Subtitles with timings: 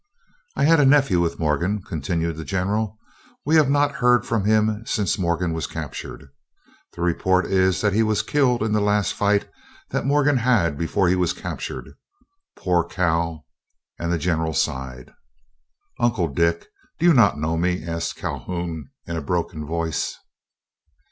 [0.55, 2.97] "I had a nephew with Morgan," continued the General.
[3.45, 6.29] "We have not heard from him since Morgan was captured.
[6.93, 9.47] The report is that he was killed in the last fight
[9.91, 11.93] that Morgan had before he was captured.
[12.55, 13.45] Poor Cal!"
[13.99, 15.13] and the General sighed.
[15.99, 20.17] "Uncle Dick, do you not know me?" asked Calhoun, in a broken voice.